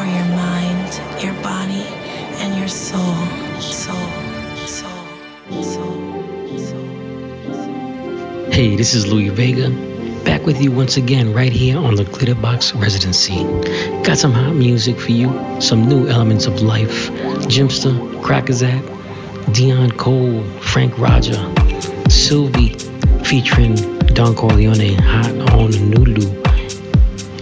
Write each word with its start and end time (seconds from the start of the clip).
for 0.00 0.06
your 0.06 0.24
mind, 0.24 1.22
your 1.22 1.34
body, 1.42 1.84
and 2.40 2.58
your 2.58 2.68
soul. 2.68 3.16
Soul, 3.60 4.08
soul, 4.66 5.62
soul, 5.62 6.58
soul. 6.58 6.86
Hey, 8.50 8.76
this 8.76 8.94
is 8.94 9.06
Louie 9.06 9.28
Vega, 9.28 9.68
back 10.24 10.46
with 10.46 10.62
you 10.62 10.72
once 10.72 10.96
again 10.96 11.34
right 11.34 11.52
here 11.52 11.76
on 11.76 11.96
the 11.96 12.04
Glitterbox 12.04 12.80
Residency. 12.80 13.44
Got 14.02 14.16
some 14.16 14.32
hot 14.32 14.54
music 14.54 14.98
for 14.98 15.12
you, 15.12 15.28
some 15.60 15.86
new 15.86 16.08
elements 16.08 16.46
of 16.46 16.62
life. 16.62 17.10
Jimpster, 17.52 17.92
Crackazat, 18.22 18.82
Dion 19.54 19.90
Cole, 19.90 20.42
Franck 20.60 20.96
Roger, 20.98 21.36
Silyvi, 22.08 22.80
featuring 23.26 23.74
Don 24.14 24.34
Corleone, 24.34 24.94
Hot 24.94 25.30
on 25.52 25.72
Nulu. 25.72 26.40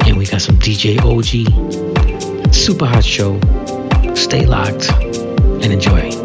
And 0.08 0.18
we 0.18 0.26
got 0.26 0.40
some 0.40 0.56
DJ 0.56 0.96
Oji. 0.96 2.17
Super 2.68 2.84
hot 2.84 3.02
show. 3.02 3.40
Stay 4.14 4.44
locked 4.44 4.92
and 4.92 5.72
enjoy. 5.72 6.17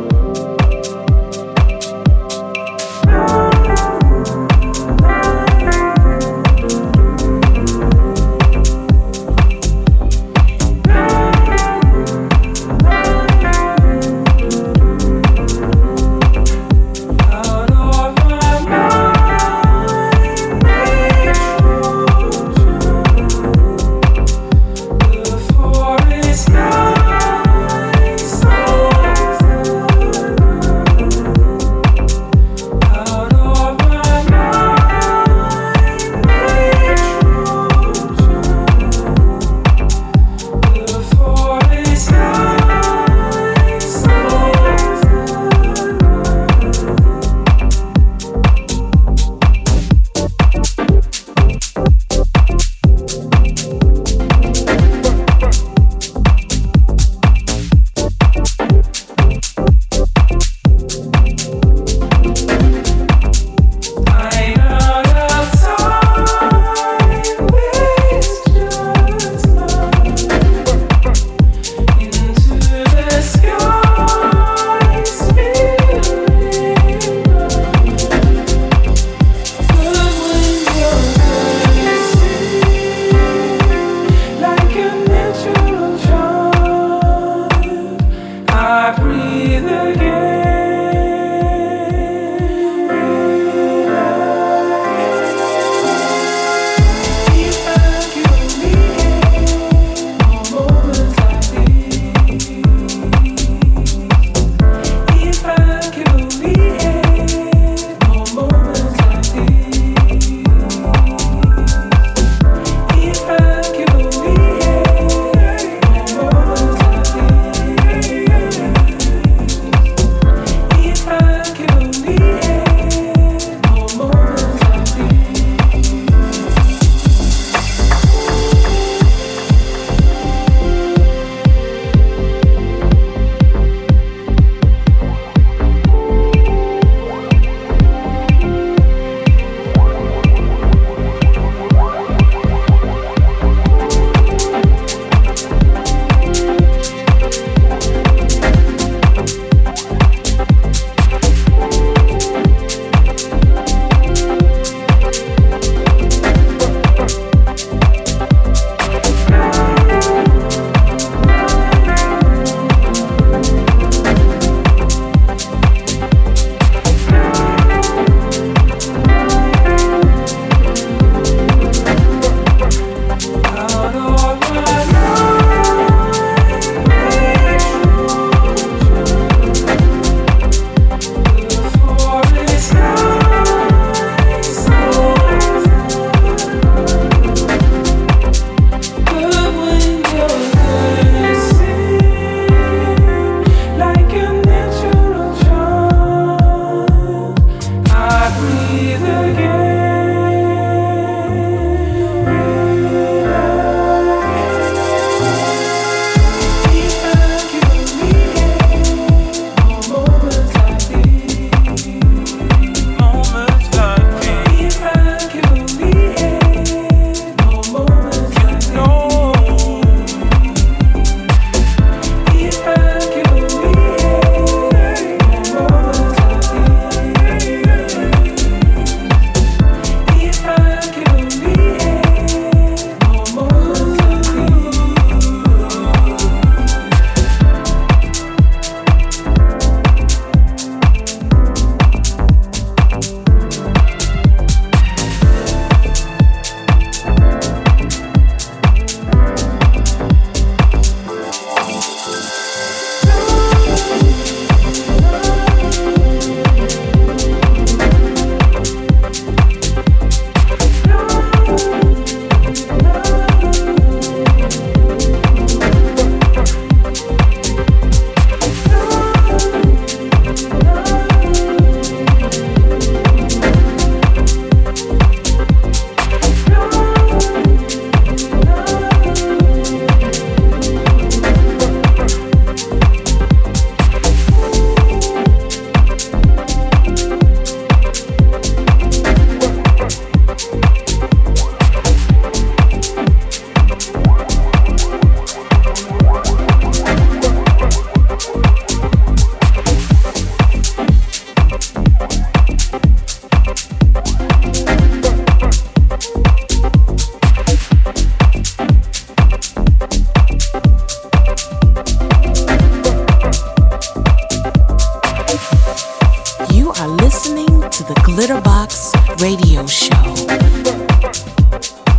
are 316.84 316.90
listening 316.98 317.48
to 317.72 317.82
the 317.84 317.94
Glitterbox 318.04 318.92
Radio 319.22 319.66
Show. 319.66 321.93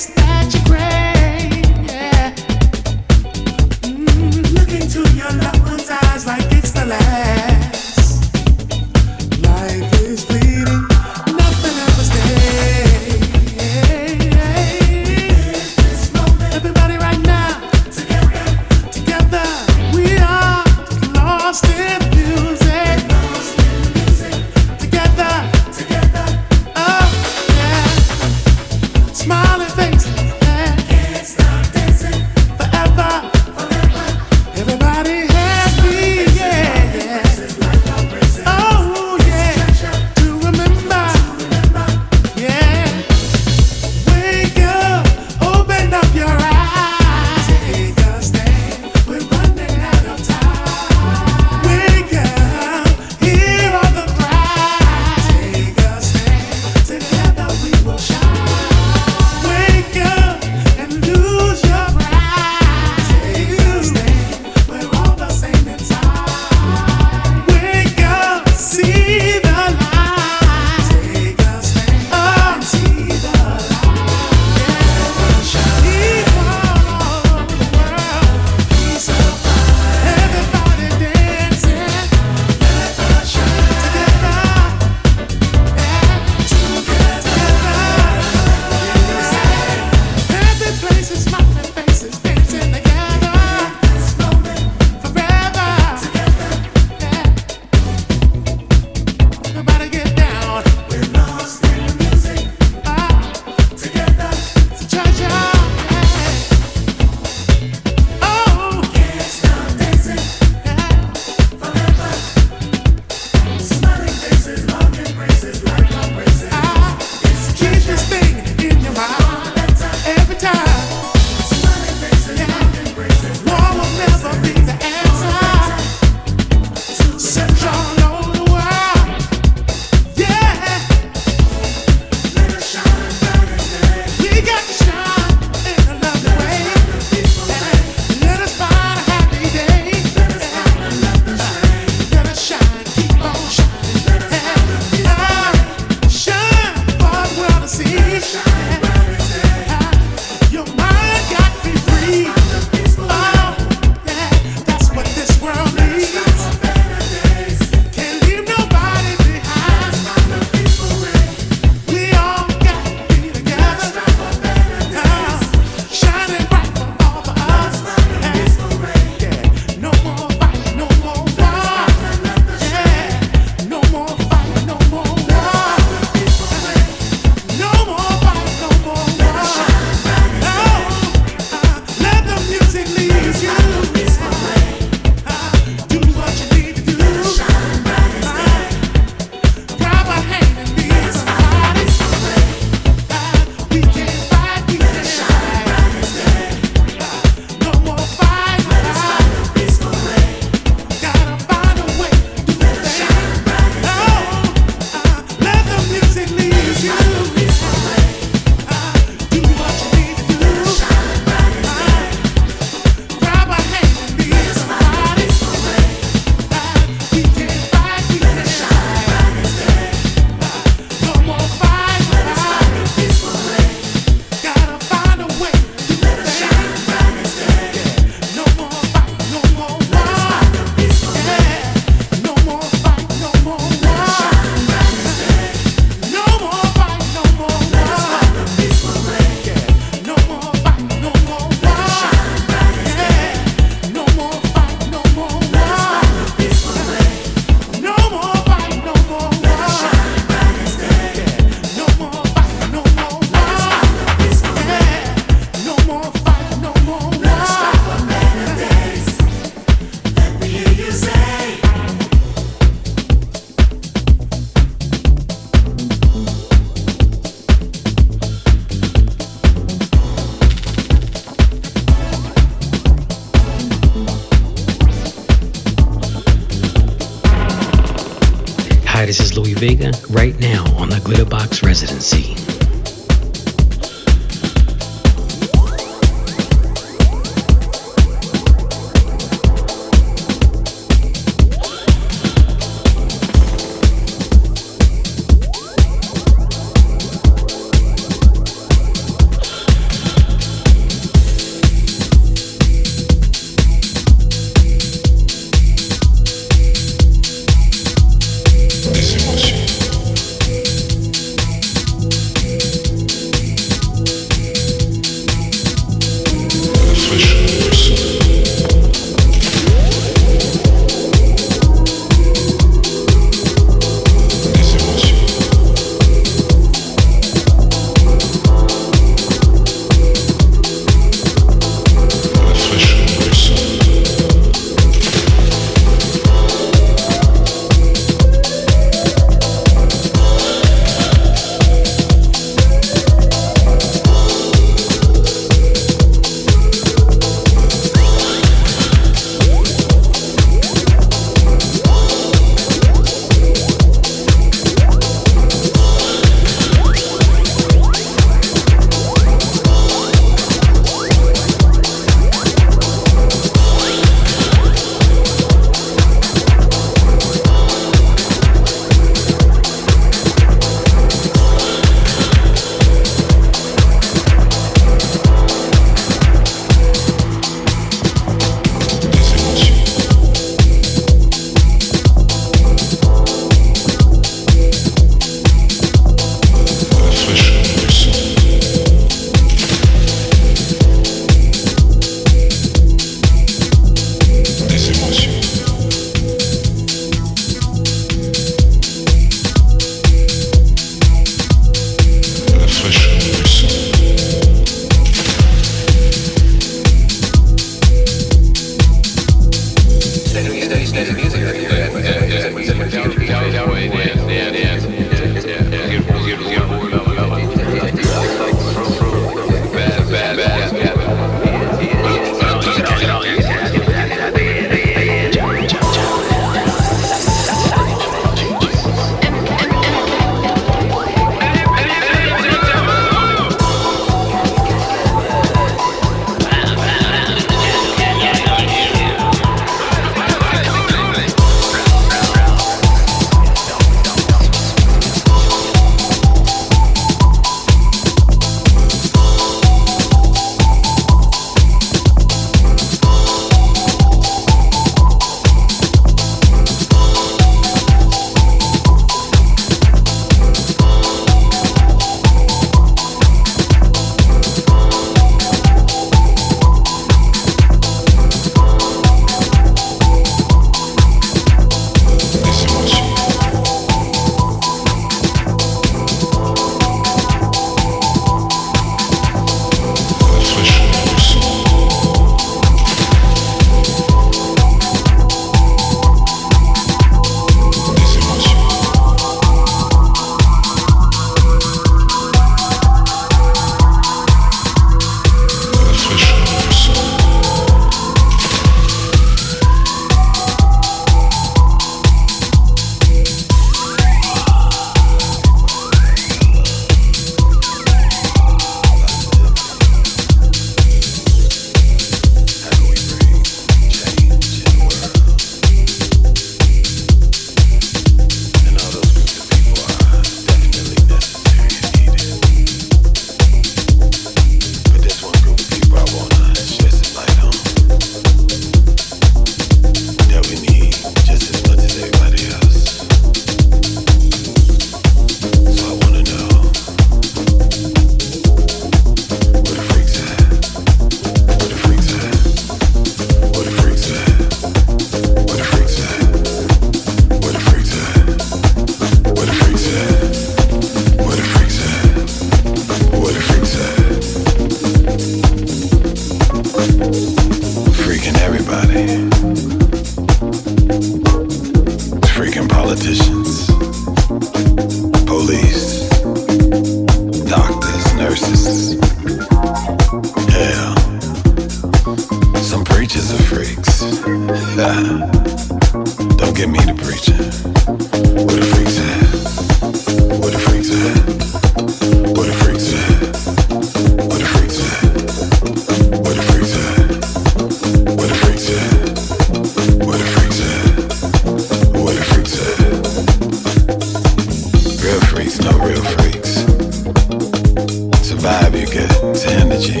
You 597.88 598.86
get, 598.86 599.10
energy. 599.46 600.00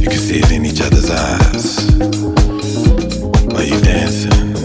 You 0.00 0.08
can 0.08 0.18
see 0.18 0.38
it 0.38 0.50
in 0.52 0.64
each 0.64 0.80
other's 0.80 1.10
eyes 1.10 1.90
while 3.52 3.64
you're 3.64 3.80
dancing. 3.80 4.57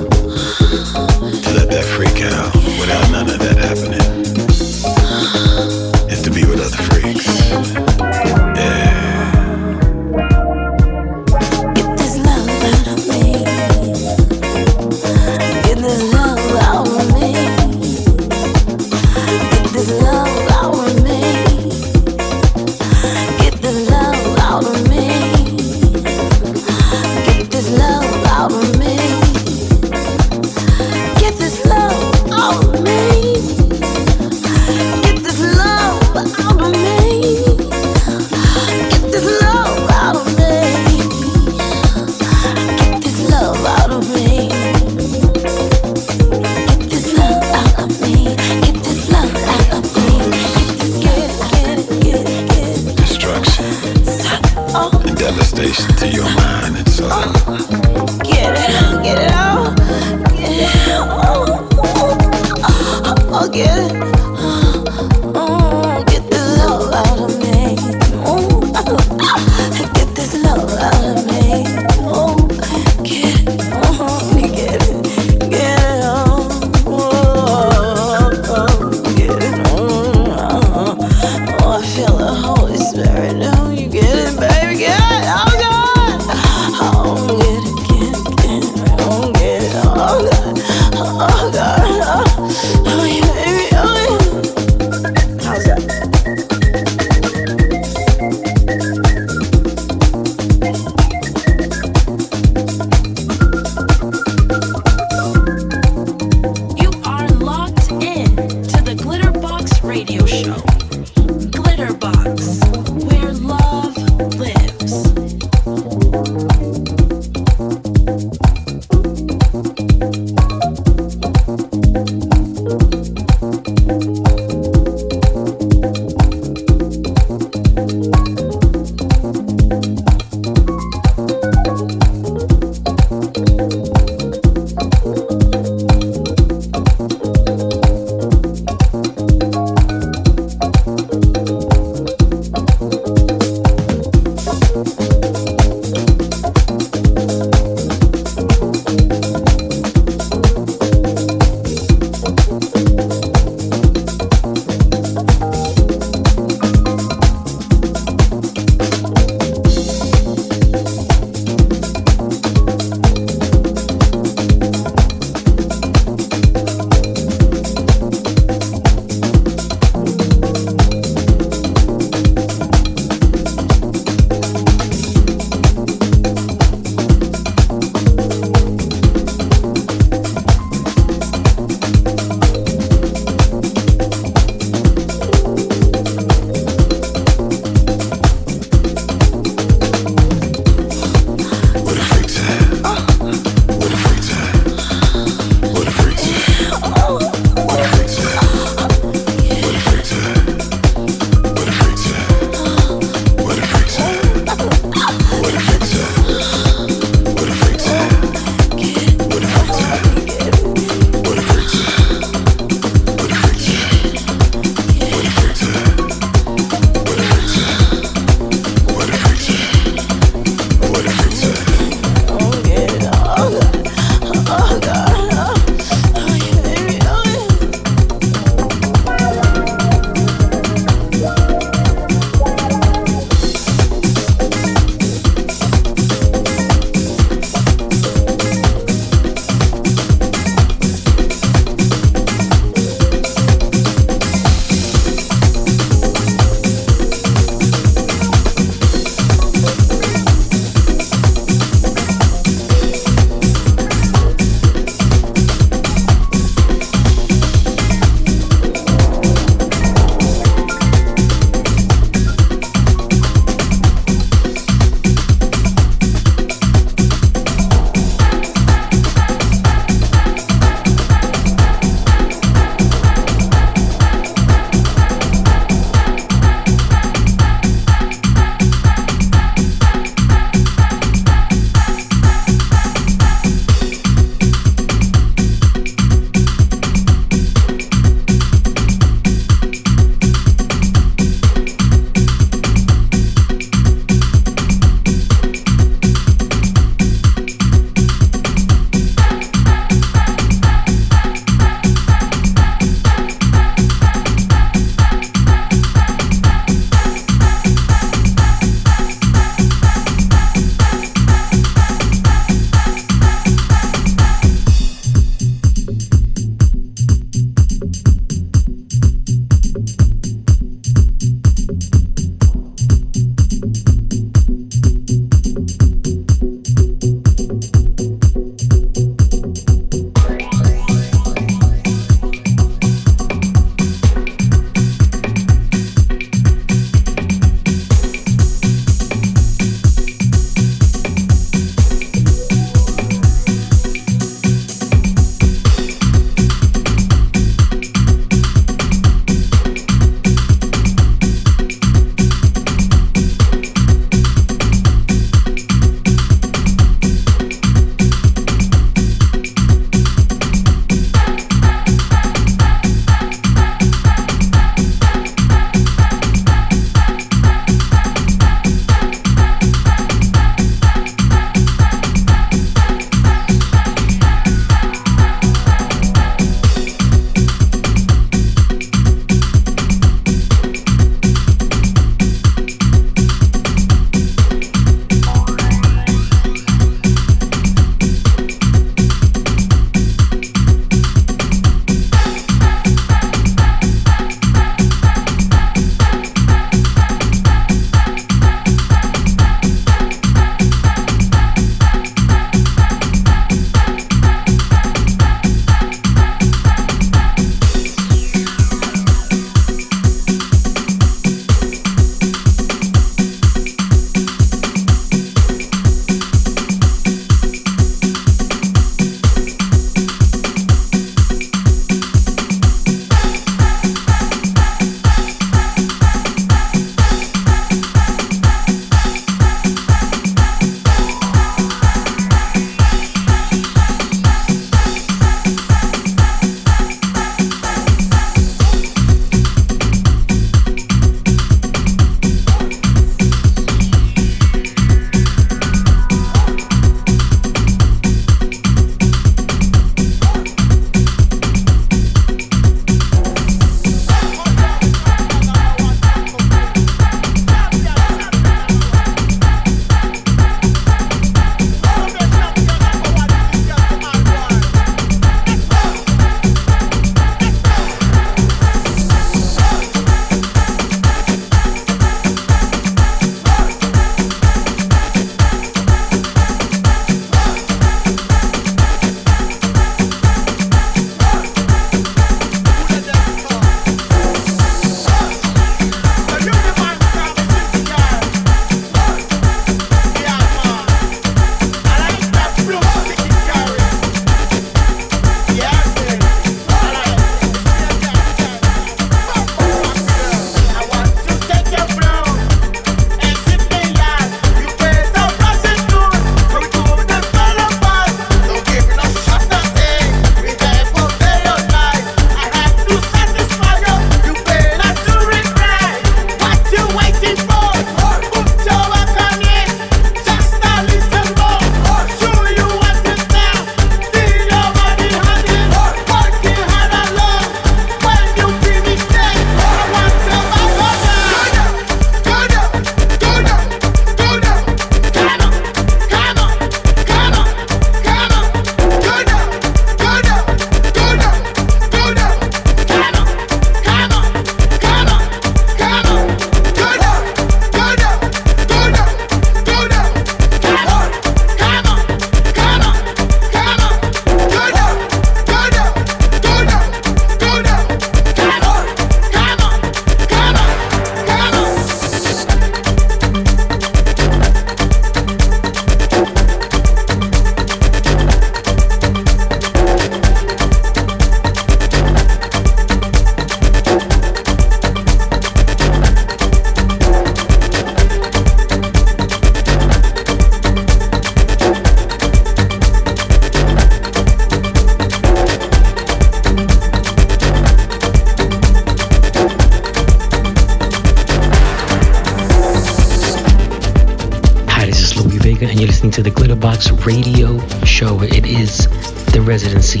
Radio 597.06 597.58
Show. 597.84 598.22
It 598.22 598.44
is 598.46 598.86
the 599.32 599.40
residency. 599.40 600.00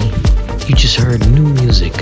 You 0.68 0.74
just 0.74 0.96
heard 0.96 1.20
new 1.30 1.48
music 1.54 1.92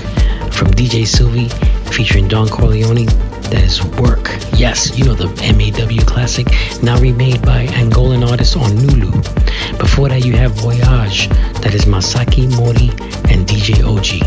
from 0.51 0.67
DJ 0.71 1.03
Silyvi 1.03 1.49
featuring 1.93 2.27
Don 2.27 2.47
Corleone. 2.49 3.05
That 3.49 3.63
is 3.63 3.83
Work. 3.97 4.27
Yes, 4.57 4.97
you 4.97 5.05
know 5.05 5.13
the 5.13 5.27
MAW 5.53 6.03
classic, 6.05 6.47
now 6.83 6.99
remade 6.99 7.41
by 7.41 7.65
Angolan 7.67 8.29
artists 8.29 8.55
on 8.55 8.71
Nulu. 8.71 9.11
Before 9.77 10.09
that, 10.09 10.25
you 10.25 10.33
have 10.33 10.51
Voyage. 10.53 11.29
That 11.61 11.73
is 11.73 11.85
Masaki 11.85 12.49
Morii 12.57 12.89
and 13.31 13.47
DJ 13.47 13.75
Oji. 13.83 14.19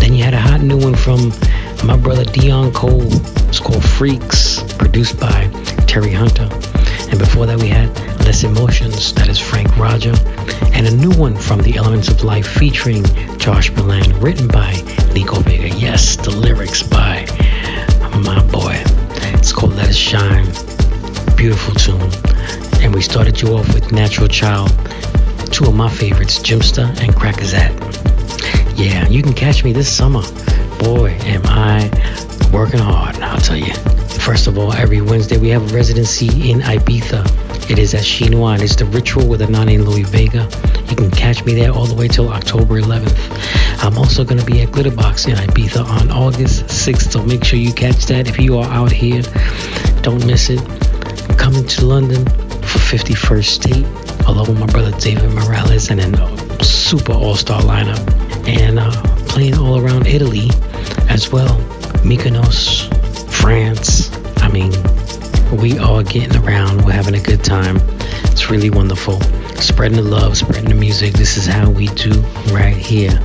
Then 0.00 0.14
you 0.14 0.24
had 0.24 0.34
a 0.34 0.40
hot 0.40 0.60
new 0.60 0.78
one 0.78 0.94
from 0.94 1.32
my 1.86 1.96
brother 1.96 2.24
Dion 2.24 2.72
Cole. 2.72 3.02
It's 3.48 3.60
called 3.60 3.84
Freaks, 3.84 4.62
produced 4.74 5.20
by 5.20 5.48
Terry 5.86 6.12
Hunter. 6.12 6.48
And 7.10 7.18
before 7.18 7.46
that, 7.46 7.58
we 7.60 7.68
had 7.68 8.07
Les 8.28 8.44
Emotions, 8.44 9.14
that 9.14 9.26
is 9.30 9.40
Franck 9.40 9.74
Roger. 9.78 10.12
And 10.74 10.86
a 10.86 10.94
new 10.94 11.12
one 11.12 11.34
from 11.34 11.62
The 11.62 11.76
Elements 11.76 12.08
of 12.08 12.22
Life 12.24 12.46
featuring 12.46 13.02
Josh 13.38 13.72
Milan, 13.72 14.20
written 14.20 14.46
by 14.48 14.72
Nico 15.14 15.40
Vega. 15.40 15.70
Yes, 15.70 16.16
the 16.16 16.28
lyrics 16.28 16.82
by 16.82 17.26
my 18.22 18.44
boy. 18.52 18.82
It's 19.32 19.50
called 19.50 19.76
Let 19.76 19.88
It 19.88 19.96
Shine. 19.96 20.44
Beautiful 21.38 21.72
tune. 21.72 22.02
And 22.82 22.94
we 22.94 23.00
started 23.00 23.40
you 23.40 23.56
off 23.56 23.72
with 23.72 23.92
Natural 23.92 24.28
Child, 24.28 24.72
two 25.50 25.64
of 25.64 25.74
my 25.74 25.88
favorites, 25.88 26.38
Jimpster 26.38 26.86
and 27.00 27.14
Crackazat. 27.14 27.72
Yeah, 28.76 29.08
you 29.08 29.22
can 29.22 29.32
catch 29.32 29.64
me 29.64 29.72
this 29.72 29.90
summer. 29.90 30.20
Boy, 30.78 31.16
am 31.22 31.46
I 31.46 31.88
working 32.52 32.80
hard, 32.80 33.16
I'll 33.20 33.40
tell 33.40 33.56
you. 33.56 33.72
First 34.20 34.48
of 34.48 34.58
all, 34.58 34.74
every 34.74 35.00
Wednesday 35.00 35.38
we 35.38 35.48
have 35.48 35.72
a 35.72 35.74
residency 35.74 36.50
in 36.50 36.60
Ibiza. 36.60 37.37
It 37.68 37.78
is 37.78 37.94
at 37.94 38.02
Chinois 38.02 38.54
and 38.54 38.62
it's 38.62 38.76
the 38.76 38.86
ritual 38.86 39.28
with 39.28 39.42
Anané 39.42 39.74
and 39.74 39.86
Louie 39.86 40.02
Vega. 40.02 40.48
You 40.88 40.96
can 40.96 41.10
catch 41.10 41.44
me 41.44 41.54
there 41.54 41.70
all 41.70 41.84
the 41.84 41.94
way 41.94 42.08
till 42.08 42.30
October 42.30 42.80
11th. 42.80 43.84
I'm 43.84 43.98
also 43.98 44.24
going 44.24 44.40
to 44.40 44.46
be 44.46 44.62
at 44.62 44.70
Glitterbox 44.70 45.28
in 45.28 45.36
Ibiza 45.36 45.84
on 45.84 46.10
August 46.10 46.64
6th, 46.64 47.12
so 47.12 47.22
make 47.22 47.44
sure 47.44 47.58
you 47.58 47.74
catch 47.74 48.06
that 48.06 48.26
if 48.26 48.38
you 48.38 48.56
are 48.56 48.64
out 48.70 48.90
here. 48.90 49.20
Don't 50.00 50.24
miss 50.26 50.48
it. 50.48 50.60
Coming 51.38 51.66
to 51.66 51.84
London 51.84 52.24
for 52.24 52.78
51st 52.78 53.44
State, 53.44 53.86
along 54.26 54.46
with 54.48 54.60
my 54.60 54.66
brother 54.66 54.98
David 54.98 55.30
Morales 55.30 55.90
and 55.90 56.00
a 56.00 56.64
super 56.64 57.12
all-star 57.12 57.60
lineup. 57.60 58.00
And 58.48 58.78
uh, 58.78 58.90
playing 59.28 59.58
all 59.58 59.78
around 59.78 60.06
Italy 60.06 60.48
as 61.10 61.30
well. 61.30 61.58
Mykonos, 62.02 62.88
France, 63.30 64.10
I 64.38 64.48
mean, 64.48 64.72
we 65.52 65.78
are 65.78 66.02
getting 66.02 66.36
around. 66.44 66.84
We're 66.84 66.92
having 66.92 67.14
a 67.14 67.20
good 67.20 67.42
time. 67.42 67.78
It's 68.24 68.50
really 68.50 68.70
wonderful. 68.70 69.20
Spreading 69.56 69.96
the 69.96 70.02
love, 70.02 70.36
spreading 70.36 70.68
the 70.68 70.74
music. 70.74 71.14
This 71.14 71.36
is 71.36 71.46
how 71.46 71.70
we 71.70 71.86
do 71.88 72.12
right 72.52 72.76
here. 72.76 73.18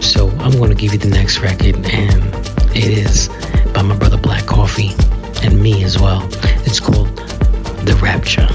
So 0.00 0.28
I'm 0.38 0.52
going 0.52 0.70
to 0.70 0.76
give 0.76 0.92
you 0.92 0.98
the 0.98 1.08
next 1.08 1.40
record, 1.40 1.76
and 1.86 2.34
it 2.76 2.86
is 2.86 3.28
by 3.74 3.82
my 3.82 3.96
brother 3.96 4.18
Black 4.18 4.46
Coffee 4.46 4.94
and 5.42 5.60
me 5.60 5.84
as 5.84 5.98
well. 5.98 6.28
It's 6.64 6.80
called 6.80 7.08
The 7.84 7.98
Rapture. 8.02 8.48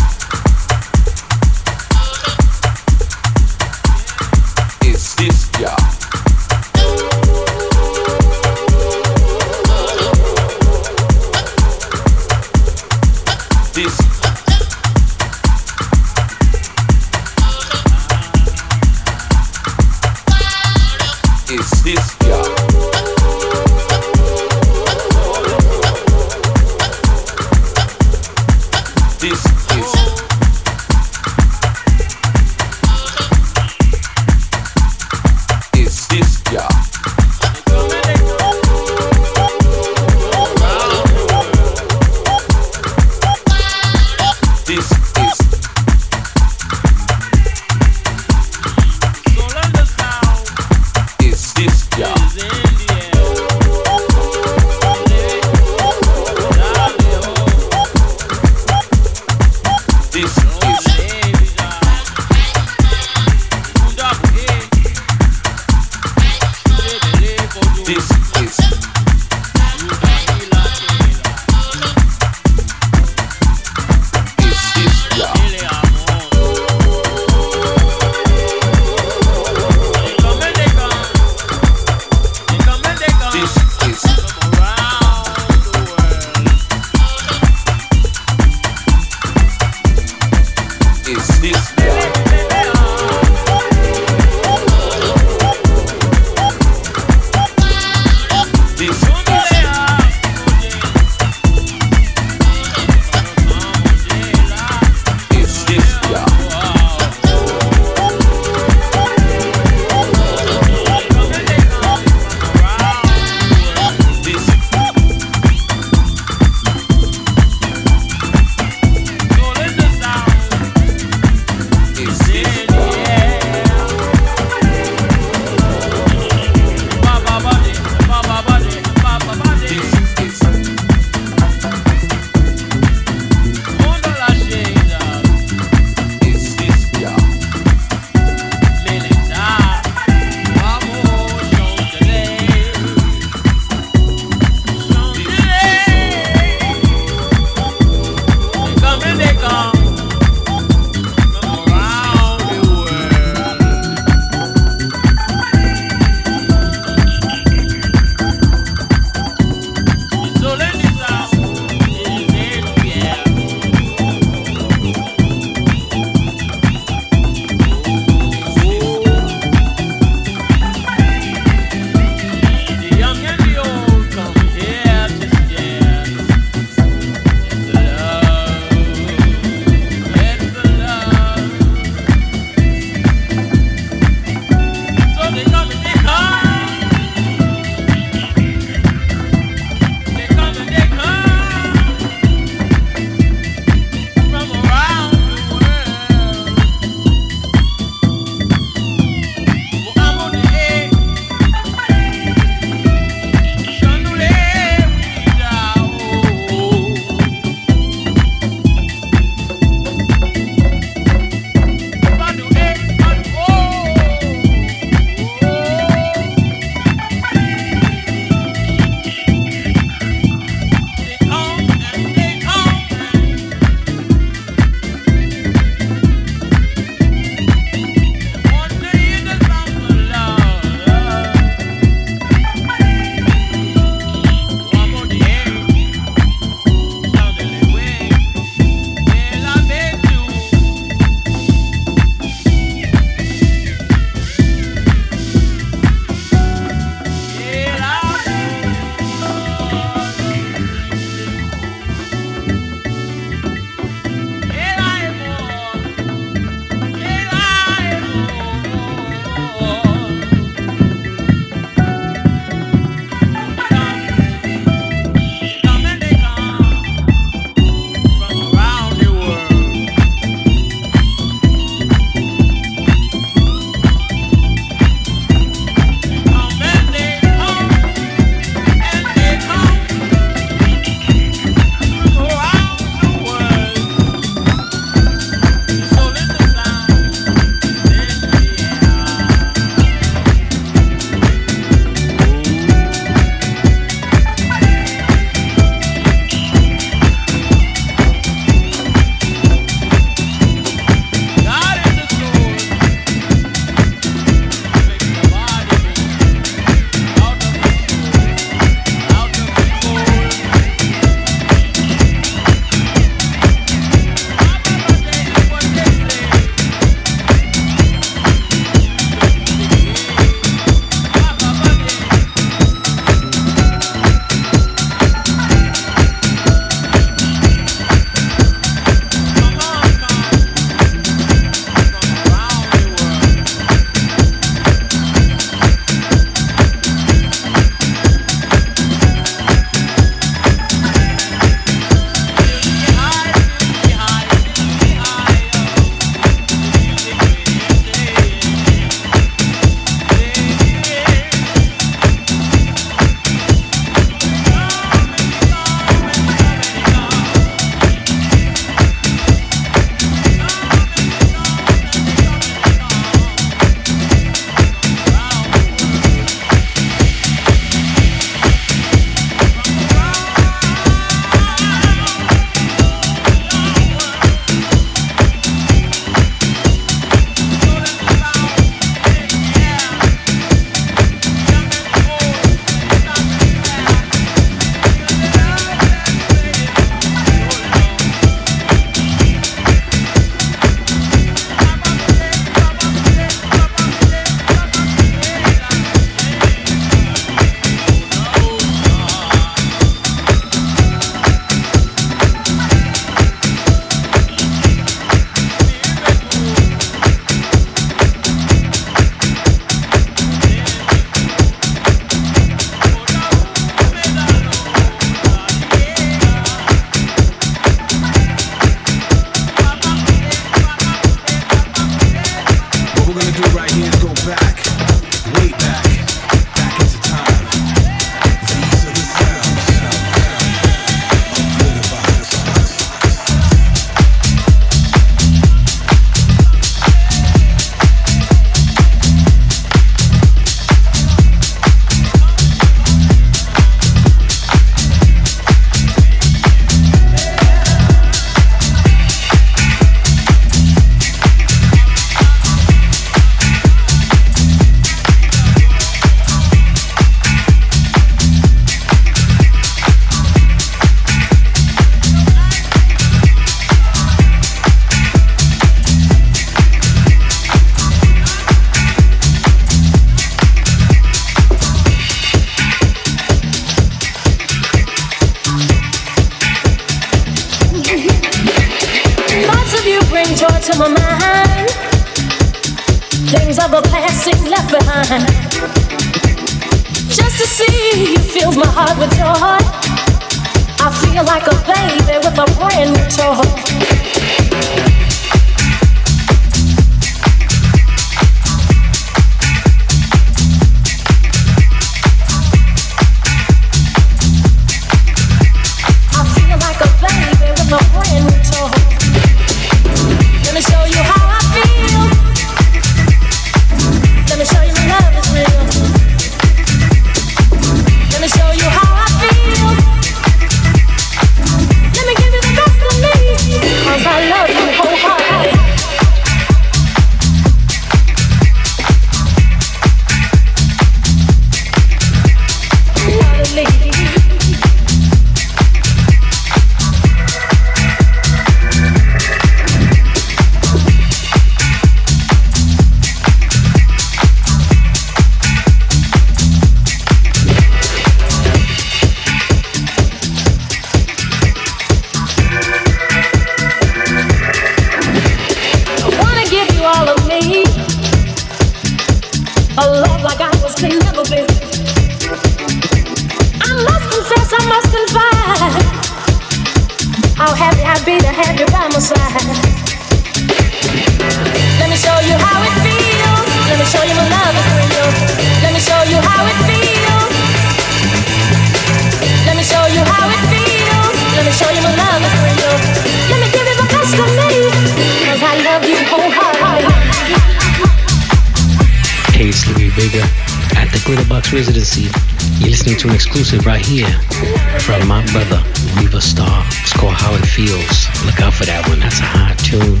Exclusive 593.56 593.66
right 593.66 593.86
here 593.86 594.80
from 594.80 595.08
my 595.08 595.24
brother, 595.32 595.62
Riva 595.96 596.20
Starr. 596.20 596.64
It's 596.82 596.92
called 596.92 597.14
How 597.14 597.34
It 597.34 597.46
Feels. 597.46 598.06
Look 598.26 598.40
out 598.40 598.52
for 598.52 598.64
that 598.66 598.86
one. 598.88 599.00
That's 599.00 599.20
a 599.20 599.24
hot 599.24 599.56
tune. 599.58 600.00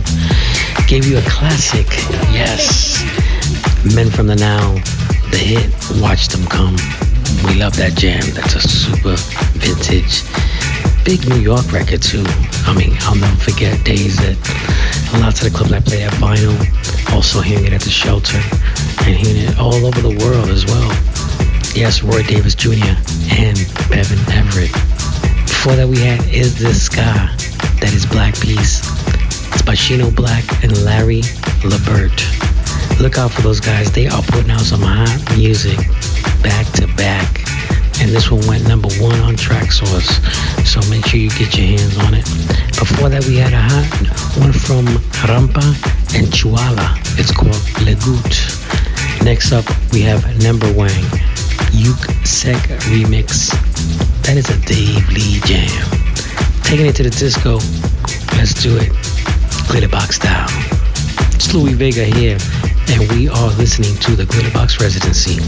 Gave 0.86 1.06
you 1.06 1.18
a 1.18 1.22
classic. 1.22 1.86
Yes. 2.32 3.00
Men 3.94 4.10
from 4.10 4.26
the 4.26 4.36
Nile, 4.36 4.74
the 5.30 5.38
hit, 5.38 5.72
Watch 6.02 6.28
Them 6.28 6.44
Come. 6.46 6.76
We 7.46 7.54
love 7.60 7.76
that 7.76 7.94
jam. 7.96 8.22
That's 8.34 8.56
a 8.56 8.60
super 8.60 9.16
vintage. 9.56 10.24
Big 11.04 11.26
New 11.28 11.40
York 11.40 11.72
record 11.72 12.02
too. 12.02 12.24
I 12.66 12.74
mean, 12.76 12.96
I'll 13.02 13.16
never 13.16 13.36
forget 13.36 13.82
days 13.84 14.16
that 14.18 14.36
lots 15.20 15.40
of 15.40 15.50
the 15.50 15.56
clubs 15.56 15.72
I 15.72 15.80
played 15.80 16.02
at 16.02 16.12
vinyl, 16.14 16.56
also 17.14 17.40
hearing 17.40 17.66
it 17.66 17.72
at 17.72 17.82
the 17.82 17.90
shelter, 17.90 18.40
and 19.06 19.16
hearing 19.16 19.48
it 19.48 19.58
all 19.58 19.86
over 19.86 20.00
the 20.02 20.16
world 20.24 20.50
as 20.50 20.66
well. 20.66 20.92
Yes, 21.76 22.02
Roy 22.02 22.22
Davis 22.22 22.54
Jr. 22.54 22.96
and 23.30 23.58
Peven 23.90 24.18
Everett. 24.32 24.72
Before 25.46 25.74
that, 25.76 25.88
we 25.88 25.98
had 25.98 26.22
Is 26.32 26.58
This 26.58 26.84
Ska? 26.86 27.02
That 27.80 27.92
is 27.92 28.06
Black 28.06 28.34
Piece. 28.40 28.80
It's 29.52 29.62
by 29.62 29.74
Shino 29.74 30.10
Blackk 30.10 30.46
and 30.62 30.72
Larry 30.84 31.22
La 31.64 31.78
Birt. 31.84 32.14
Look 33.00 33.18
out 33.18 33.30
for 33.32 33.42
those 33.42 33.60
guys. 33.60 33.90
They 33.92 34.06
are 34.06 34.22
putting 34.22 34.50
out 34.50 34.60
some 34.60 34.80
hot 34.80 35.18
music 35.36 35.76
back 36.42 36.66
to 36.78 36.86
back. 36.96 37.42
And 38.00 38.10
this 38.10 38.30
one 38.30 38.46
went 38.46 38.66
number 38.68 38.88
one 39.00 39.18
on 39.20 39.34
Traxsource. 39.36 40.22
So 40.64 40.80
make 40.90 41.06
sure 41.06 41.20
you 41.20 41.30
get 41.30 41.56
your 41.56 41.66
hands 41.66 41.98
on 41.98 42.14
it. 42.14 42.24
Before 42.78 43.08
that, 43.08 43.24
we 43.26 43.36
had 43.36 43.52
a 43.52 43.60
hot 43.60 44.40
one 44.40 44.52
from 44.52 44.86
Rampa 45.26 45.66
and 46.16 46.26
Chuala. 46.28 46.96
It's 47.18 47.32
called 47.32 47.60
Le 47.84 47.94
Gout. 48.00 49.24
Next 49.24 49.52
up, 49.52 49.64
we 49.92 50.02
have 50.02 50.22
Numberwang, 50.40 51.04
Yuk 51.72 52.15
Sek 52.36 52.68
Remix. 52.92 53.48
That 54.24 54.36
is 54.36 54.46
a 54.50 54.60
Dave 54.66 55.08
Lee 55.08 55.40
jam. 55.46 55.70
Taking 56.64 56.84
it 56.84 56.94
to 56.96 57.02
the 57.02 57.08
disco. 57.08 57.54
Let's 58.36 58.52
do 58.52 58.76
it. 58.76 58.92
Glitterbox 59.72 60.20
style. 60.20 60.46
It's 61.34 61.54
Louie 61.54 61.72
Vega 61.72 62.04
here, 62.04 62.36
and 62.88 63.10
we 63.12 63.30
are 63.30 63.48
listening 63.56 63.96
to 64.00 64.16
the 64.16 64.24
Glitterbox 64.24 64.80
Residency. 64.80 65.40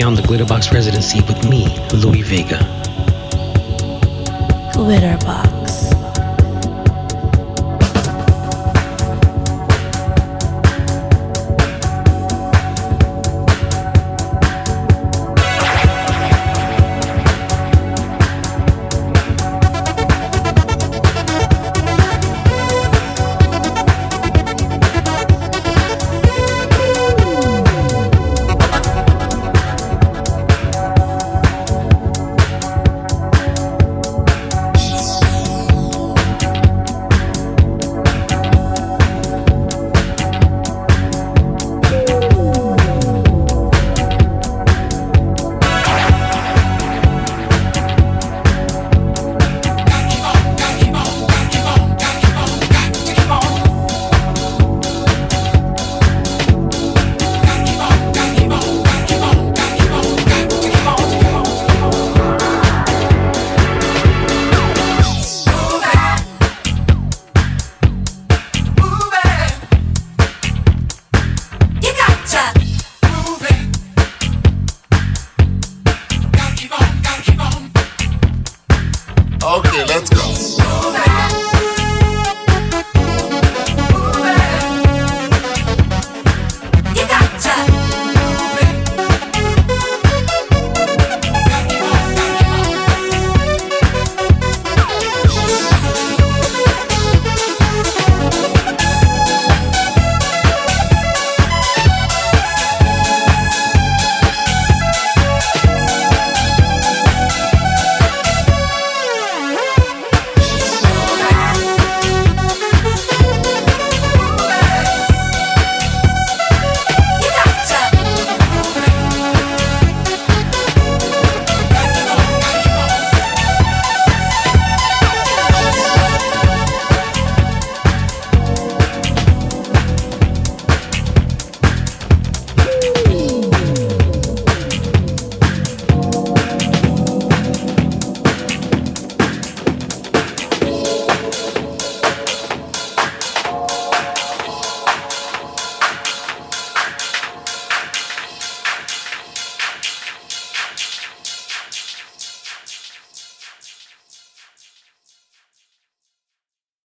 On 0.00 0.14
the 0.14 0.22
Glitterbox 0.22 0.72
Residency 0.72 1.20
with 1.20 1.41